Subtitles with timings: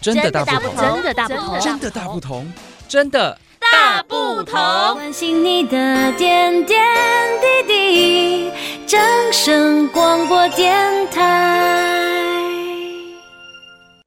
[0.00, 2.52] 真的大不同，真的大不同，真的大不同，
[2.88, 4.54] 真的大不同。
[4.94, 6.78] 关心你的点点
[7.66, 8.50] 滴滴，
[8.86, 9.00] 正
[9.32, 10.76] 声广播电
[11.10, 12.38] 台。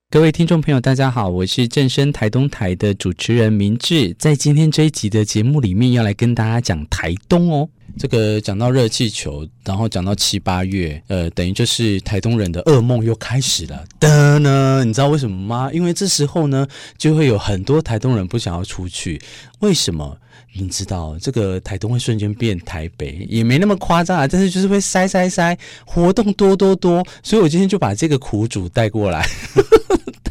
[0.10, 7.68] 各位听众朋友，大家好，我是正声台东台的主持人明志，在今天这一集的节目里面，要来跟大家讲台东哦。
[7.98, 13.84] 这个讲到热气球，然后讲到七八月，呃，等于就是台东人的噩梦又开始了。
[14.00, 15.70] 的呢，你知道为什么吗？
[15.74, 19.22] 因为这时候呢，就会有很多台东人不想要出去。
[19.60, 20.18] 为什么？
[20.54, 27.06] 你知道这个台东会瞬间变台北，也没那么夸张啊，但是就是会塞塞塞，活动多多多。
[27.24, 29.26] 所以我今天就把这个苦主带过来。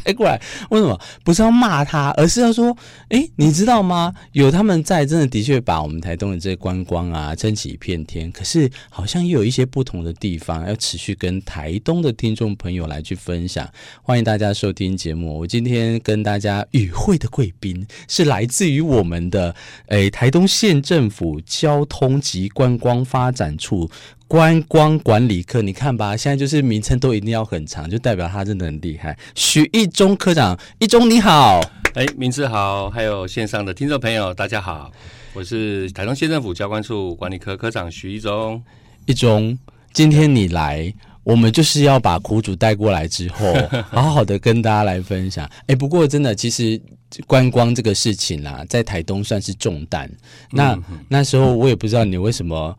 [0.03, 2.75] 带过来，为什么不是要骂他，而是要说，
[3.09, 4.13] 哎，你知道吗？
[4.31, 8.31] 有他们在，真的的确把我们台东的这些观光啊撑起一片天。
[8.31, 13.69] 可是好像又有一些不同的地方，要持续跟台东的听众朋友来去分享。
[14.01, 15.39] 欢迎大家收听节目。
[15.39, 19.55] 我今天跟大家与会的贵宾是来自于我们的，
[19.87, 23.89] 诶，台东县政府交通及观光发展处。
[24.31, 29.19] 观光管理科，你看吧，现在就是名称都一定要很长，就代表他真的很厉害。
[29.35, 31.59] 许一中科长，一中你好，
[31.95, 34.89] 哎，名字好，还有线上的听众朋友，大家好，
[35.33, 38.63] 我是台东县政府交管处管理科科长许一中。
[39.05, 39.59] 一中，
[39.91, 40.93] 今天你来，
[41.25, 43.53] 我们就是要把苦主带过来之后，
[43.91, 45.45] 好好的跟大家来分享。
[45.67, 46.81] 哎，不过真的，其实
[47.27, 50.09] 观光这个事情啦，在台东算是重担。
[50.51, 52.73] 那、嗯、那时候我也不知道你为什么。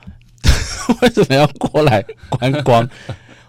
[1.03, 2.89] 为什么要过来观光？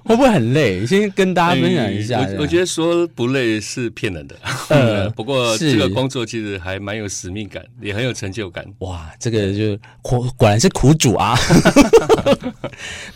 [0.06, 0.86] 会不会很累？
[0.86, 2.20] 先跟大家分享一下。
[2.20, 4.36] 我我觉得说不累是骗人的。
[4.68, 8.66] 呃， 不过这个工作其实还蛮有使命感，也很有成就感。
[8.80, 11.38] 哇，这个就果果然是苦主啊。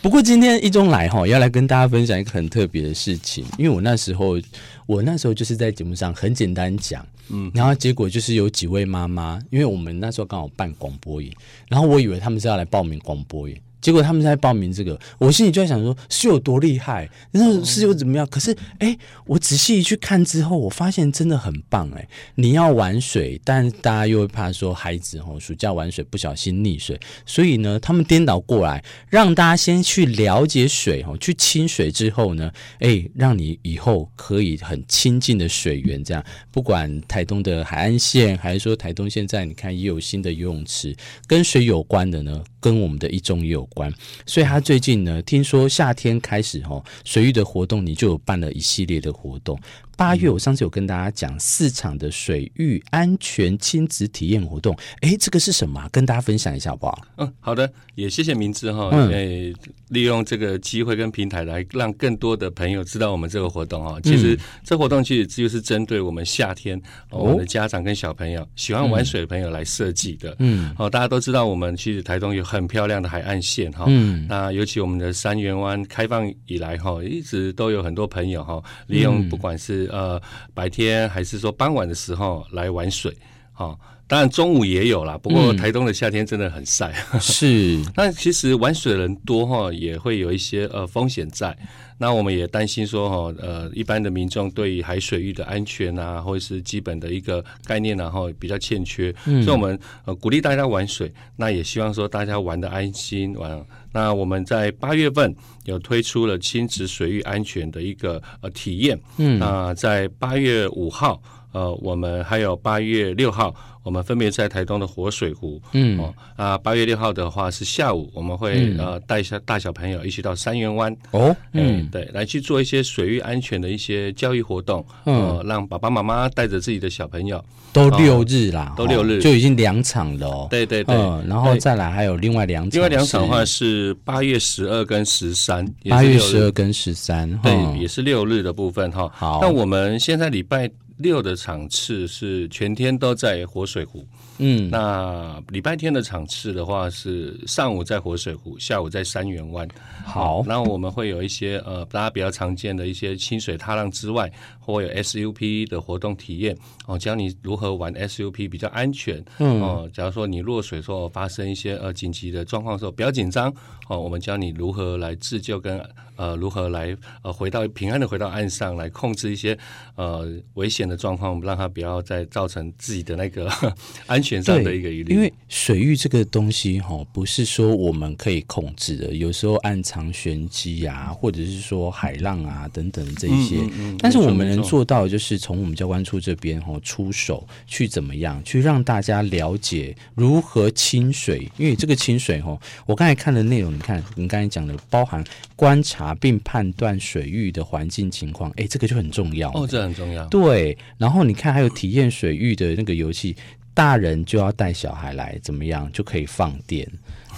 [0.00, 3.44] 不过今天一中来哈，要来跟大家分享一个很特别的事情。
[3.58, 4.40] 因为我那时候，
[4.86, 11.30] 我那时候就是在节目上很简单讲，嗯，然后结果就是有几位妈妈，因为我们那时候刚好办广播营，
[11.68, 13.54] 然后我以为他们是要来报名广播营。
[13.80, 18.26] 结果他们在报名这个，我心里就在想说，是有多厉害，那是又怎么样？
[18.26, 18.96] 可是，哎，
[19.26, 32.50] 我仔细一去看之后，我发现真的很棒，哎，你要玩水，但大家又会怕说孩子哦，暑假玩水不小心溺水，所以呢，他们颠倒过来，让大家先去了解水哦，去亲水之后呢，
[32.80, 40.96] 哎，让你以后可以很亲近的水源，这样，不管台东的海岸线，还是说台东现在你看也有新的游泳池，
[41.28, 43.67] 跟水有关的呢，跟我们的一中也有。
[43.74, 43.92] 关，
[44.26, 49.58] 所以他最近呢，听说夏天开始吼，水域的活动，你就有办了一系列的活动。
[49.96, 55.88] 八月，我上次有跟大家讲四场的水域安全亲子体验活动，哎，这个是什么？
[55.90, 57.02] 跟大家分享一下好不好？
[57.16, 59.52] 嗯，好的，也谢谢明志哈，嗯，
[59.88, 63.98] 利用这个机会跟平台来让更多的朋友知道我们这个活动哈。
[64.04, 66.80] 其实这活动其实就是针对我们夏天
[67.10, 70.36] 我们的家长跟小朋友喜欢玩水的朋友来设计的。
[70.38, 73.84] 嗯，哦，大家都知道我们其实台东有很漂亮的海岸线哈。
[73.88, 80.20] 嗯，那尤其我们的三元湾开放以来哈，一直都有很多朋友哈，利用不管是呃，
[80.54, 83.12] 白天还是说傍晚的时候来玩水，
[83.52, 85.16] 好，当然中午也有啦。
[85.18, 87.78] 不过台东的夏天真的很晒，嗯、 是。
[87.94, 91.56] 那其实玩水的人多哈，也会有一些呃风险在。
[92.00, 101.12] 那我们也担心说哈，呃，一般的民众对于海水域的安全啊，或者是基本的一个概念然后比较欠缺，嗯、所以我们呃鼓励大家玩水。
[101.36, 103.60] 那也希望说大家玩的安心玩。
[103.92, 111.20] 那我们在八月份有推出了亲子水域安全的一个呃体验，嗯，那在八月五号，
[111.52, 113.54] 呃，我们还有八月六号。
[113.84, 127.42] 我们分别在台东的活水湖，嗯，哦，啊，八月六号的话是下午，我们会、嗯、呃带下大小朋友一起到三元湾，哦，嗯，嗯，对，来去做一些水域安全的一些教育活动，嗯，呃、让爸爸妈妈带着自己的小朋友，
[127.72, 140.70] 都六日啦，都六日、哦、就已经两场了哦，对对对、嗯，然后再来还有另外两场，另外两场的话是八月十二跟十三，八月十二跟十三，对，也是六日的部分哈，好，那我们现在礼拜。
[140.98, 144.04] 六的场次是全天都在活水湖，
[144.38, 149.66] 嗯，那礼拜天的场次的话是上午在活水湖，下午在三元湾。
[150.04, 154.28] 好，然后我们会有一些呃大家比较常见的一些清水踏浪之外，
[154.58, 156.56] 或有 SUP 的活动体验
[156.86, 159.24] 哦，教你如何玩 SUP 比较安全。
[159.38, 163.54] 嗯，哦，假如说你落水时候发生一些呃紧急的状况的时候，不要紧张
[163.88, 165.80] 哦，我们教你如何来自救跟
[166.16, 169.56] 呃如何来呃回到平安的回到岸上来控制一些
[169.94, 170.87] 呃危险。
[170.88, 173.50] 的状况，我们让他不要再造成自己的那个
[174.06, 175.14] 安全上的一个疑虑。
[175.14, 183.56] 因为水域这个东西哈，不是说我们可以控制的，有时候暗藏玄机啊，或者是说海浪啊等等这一些。
[183.56, 191.50] 嗯嗯嗯、但是我们能做到，就是从我们教官处这边哈出手去怎么样，去让大家了解如何清水。
[191.56, 195.22] 因为这个清水哈，我刚才看的内容，你看你刚才讲的，包含
[195.56, 200.24] 观察并判断水域的环境情况，哎，这个就很重要哦，这很重要。
[200.26, 203.36] 对，然后你看还有体验水域的那个游戏，
[203.78, 206.84] 大人就要带小孩来，怎么样就可以放电。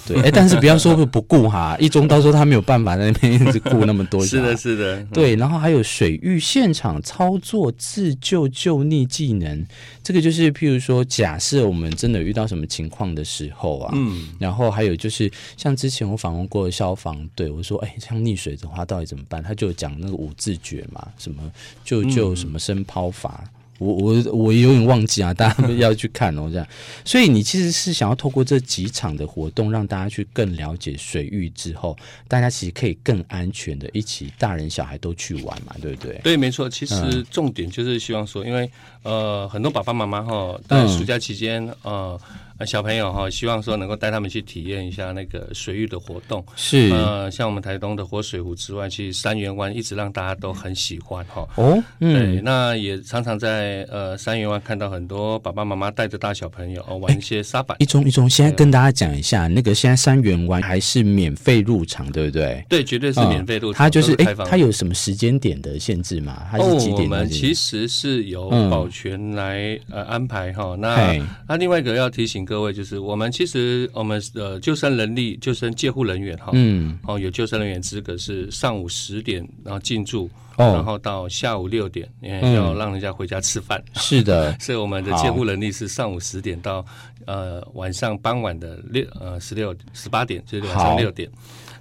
[0.06, 4.24] 对，哎，但是不要说不顾哈， 一中到时候他没有办法在那边一直顾那么多。
[4.24, 5.36] 是的，是的，嗯、对。
[5.36, 9.66] 然后还有水域现场操作自救救溺技能，
[10.02, 19.42] 这个就是譬如说，假设我们真的遇到什么情况的时候啊，嗯，然后还有就是像之前我访问过消防队，我说，哎，像溺水的话到底怎么办？
[19.42, 21.42] 他就讲那个五字诀嘛，什么
[21.84, 23.44] 救救什么深抛法。
[23.44, 26.66] 嗯我我我有点忘记啊，大家要去看哦，这样。
[27.02, 31.96] 所以你其实是想要透过这几场的活动，让大家去更了解水域之后，
[32.28, 36.20] 大家其实可以更安全的一起，大人小孩都去玩嘛，对不对？
[36.22, 36.68] 对，没错。
[36.68, 38.70] 其实重点就是希望说，因为
[39.02, 42.20] 呃，很多爸爸妈妈哈，在暑假期间呃。
[42.66, 46.44] 小朋友哈，希望说能够带他们去体验一下那个水域的活动。
[46.56, 51.48] 是，呃，像我们台东的活水湖之外，其实三元湾一直让大家都很喜欢哈。
[51.56, 57.76] 哦，嗯，对，那也常常在呃三元湾看到很多爸爸妈妈带着大小朋友哦玩一些沙板。
[57.80, 62.64] 一中一中，现在跟大家讲一下，那个现在三元湾还是免费入场，对不对？
[62.68, 63.78] 对，绝对是免费入场。
[63.78, 66.42] 它就是哎，它有什么时间点的限制吗？
[66.50, 67.02] 还是几点？
[67.02, 70.76] 我们其实是由保全来呃安排哈。
[70.78, 71.16] 那
[71.48, 73.30] 那另外一个要提醒各位，就是我们。
[73.30, 83.80] 其实我们的救生能力、救生救护人员哈，嗯，哦，有救生人员资格是上午十点然后进驻，哦，然后到下午六点，因为要让人家回家吃饭。
[83.94, 86.84] 嗯、是的， 所以我们的救护能力是上午十点到
[87.24, 91.30] 呃晚上傍晚的六呃十六十八点，就是晚上六点。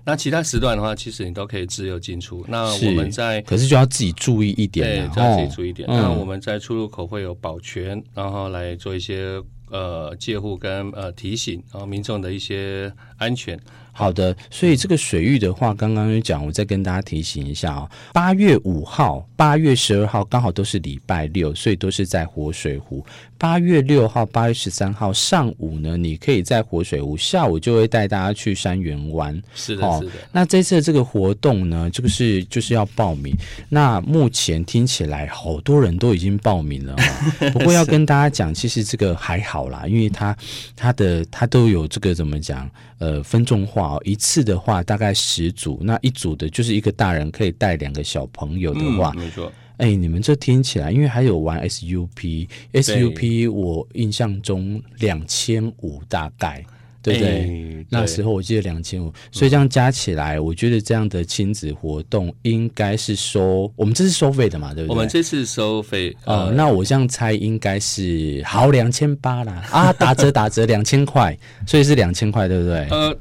[0.06, 2.46] 那其他时段的话，其实你都可以自由进出。
[2.48, 5.90] 那我们在可是就要自己注意一点，对，就要自己注意一点。
[5.90, 9.42] 哦、那我们在出入口会有保全，然后来做一些。
[9.70, 13.60] 呃，介护跟呃提醒，然后民众的一些安全。
[13.92, 17.90] 好的，所以这个水域的话，刚刚有讲，我再跟大家提醒一下哦。
[18.14, 23.06] 八月五号、八月十二号刚好都是礼拜六，所以都是在活水湖。
[23.38, 29.42] 八月六号、八月十三号上午呢，你可以在活水湖，下午就会带大家去山园湾。
[29.54, 30.14] 是的，哦、是的。
[30.32, 33.36] 那这次的这个活动呢，这个是就是要报名。
[33.70, 37.50] 那目前听起来好多人都已经报名了哦。
[37.52, 40.36] 不过要跟大家讲，其实这个还好啦，因为它
[40.76, 42.70] 它的它都有这个怎么讲？
[43.00, 43.79] 呃，分众化。
[44.04, 49.52] 一次的话大概十组，那一组的就是一个大人可以带两个小朋友的话，嗯、没错。
[49.78, 56.64] 哎，你们这听起来，因为还有玩 SUP，SUP 我印象中两千五大概。
[57.02, 57.46] 对不对？
[57.46, 64.94] 对，那时候我记得两千五，所以这样加起来，嗯、我觉得这样的亲子活动应该是收，我们这是收费的嘛，对不对？
[64.94, 71.36] 我们这次收费，哦、呃，那我这样猜应该是好两千八啦，啊，打折打折两千块，
[71.66, 72.86] 所以是两千块，对不对？
[72.90, 73.18] 呃。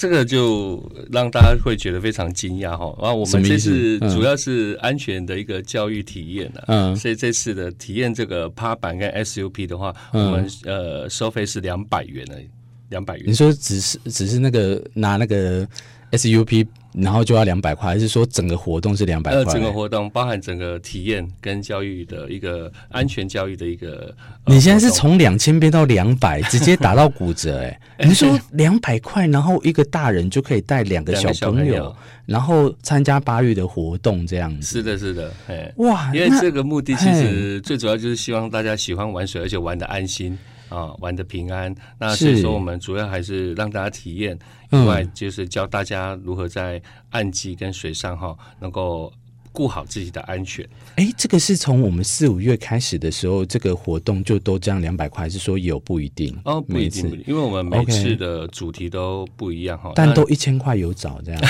[0.00, 0.82] 这个就
[1.12, 12.48] 让大家会觉得非常惊讶哈，然后我们这次主要是安全的一个教育体验啊，嗯，所以这次的体验这个趴板跟 SUP 的话，嗯、我们呃收费是两百元而已，
[12.88, 13.24] 两百元。
[13.26, 15.68] 你说只是只是那个拿那个
[16.12, 16.66] SUP。
[16.92, 19.40] 然后就要两百块，还是说整个活动是两百块？
[19.40, 24.14] 呃，整个活动包含整个体验跟教育的一个安全教育的一个。
[24.44, 27.80] 呃、你现在是从两千变到两百，直接打到骨折哎！
[28.04, 34.78] 你说两百块，然后一个大人就可以带两个小朋友，朋友然后参加八月的活动这样子。
[34.78, 36.10] 是的，是的，哎，哇！
[36.14, 40.36] 因为这个目的其实最主要就是希望大家喜欢玩水，而且玩的安心。
[40.70, 41.74] 啊，玩的平安。
[41.98, 44.38] 那所以说，我们主要还是让大家体验，
[44.70, 49.12] 另外就是教大家如何在岸际跟水上哈，能够
[49.52, 50.64] 顾好自己的安全。
[50.96, 56.34] 哎、欸，这个是从我们四五月开始的时候，这个活动就都这样两百块，还是说有不一定？
[56.44, 61.42] 哦，不一定，因为我们每次的主题都不一样哈，但都一千块有找这样，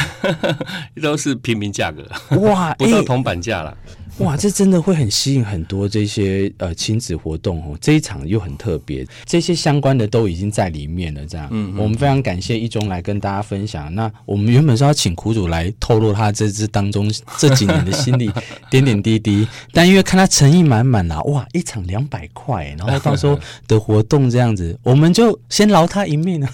[1.00, 2.02] 都是平民价格，
[2.40, 3.70] 哇， 不到铜板价了。
[3.70, 3.76] 欸
[4.20, 7.76] 哇，这真的会很吸引很多这些呃亲子活动哦。
[7.80, 11.24] 这一场又很特别，这些相关的都已经在里面了。
[11.26, 13.92] 这样，嗯，我们非常感谢一中来跟大家分享。
[13.94, 18.30] 那我们原本是要请苦主来透露他这支当中这几年的心理
[18.70, 26.52] 点点滴滴，但因为看他诚意满满啊，哇，一场两百块，然后到时候的活动这样子，我们就先饶他一命啊。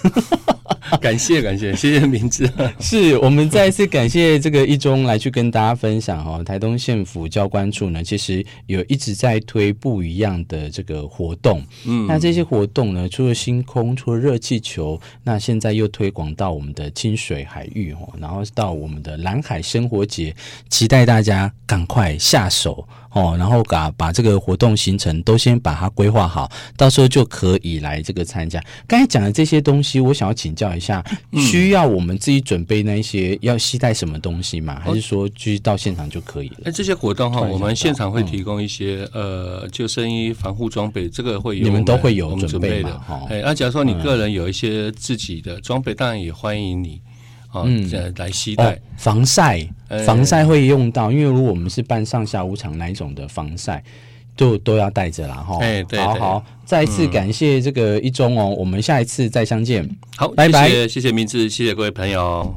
[1.01, 6.43] 感谢感谢谢谢明志， 是我们再一次感谢这个一中来去跟大家分享哦。
[6.43, 11.61] 台东县府教官处呢，其实有一直在推不一样的这个活动。
[11.85, 20.35] 嗯，那这些活动呢，除了星空，除了热气球，那现在又推广到我们的清水海域哦，然后到我们的蓝海生活节，
[20.69, 22.87] 期待大家赶快下手。
[23.17, 28.63] 哦，然后把把这个活动行程都先把它规划好，到时候就可以来这个参加。
[28.85, 34.79] 刚才讲的这些东西，我想要请教一下，需要我们自己准备那些要携带什么东西吗？
[34.83, 36.57] 还是说去到现场就可以了？
[36.65, 43.01] 那这些活动哈，我们现场会提供一些、嗯、呃救生衣、防护装备，这个会有你们都会有准备的。
[43.29, 47.01] 哎，那假如说你个人有一些自己的装备，当然也欢迎你。
[47.53, 49.67] 嗯，来携带、哦、防晒，
[50.05, 53.83] 防晒会用到，因为如果我们是办上下午场哪一种的防晒，
[54.35, 55.35] 就都要带着啦。
[55.35, 55.57] 哈。
[55.61, 59.89] 哎，对，好好，再一次感谢这个一中哦，嗯、我们下一次再相见。
[60.15, 62.53] 好，拜拜，谢谢明志，谢谢各位朋友。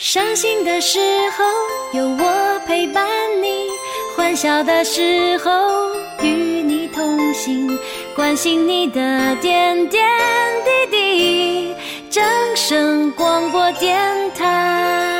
[0.00, 0.98] 伤心的时
[1.36, 3.04] 候有我陪伴
[3.42, 3.48] 你，
[4.16, 5.50] 欢笑的时候
[6.22, 6.28] 与
[6.62, 7.66] 你同行。
[8.14, 10.00] 关心你的点点
[10.64, 11.74] 滴滴，
[12.08, 13.98] 掌声广播电
[14.36, 15.13] 台。